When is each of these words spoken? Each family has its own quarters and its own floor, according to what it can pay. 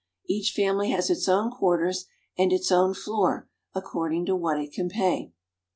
Each 0.27 0.51
family 0.51 0.89
has 0.89 1.11
its 1.11 1.29
own 1.29 1.51
quarters 1.51 2.07
and 2.35 2.51
its 2.51 2.71
own 2.71 2.95
floor, 2.95 3.47
according 3.75 4.25
to 4.25 4.35
what 4.35 4.59
it 4.59 4.73
can 4.73 4.89
pay. 4.89 5.31